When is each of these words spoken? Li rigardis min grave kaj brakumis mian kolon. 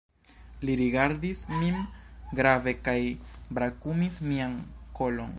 Li 0.67 0.75
rigardis 0.79 1.41
min 1.57 1.77
grave 2.39 2.73
kaj 2.87 2.97
brakumis 3.59 4.17
mian 4.31 4.57
kolon. 5.01 5.29